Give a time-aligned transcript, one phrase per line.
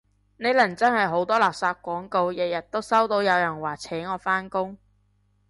[0.37, 4.79] 呢輪真係好多垃圾廣告，日日都收到有人話請我返工